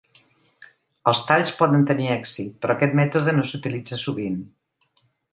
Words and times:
Els 1.09 1.19
talls 1.25 1.51
poden 1.59 1.83
tenir 1.91 2.07
èxit, 2.13 2.55
però 2.63 2.75
aquest 2.77 2.97
mètode 2.99 3.35
no 3.35 3.43
s'utilitza 3.51 4.01
sovint. 4.05 4.41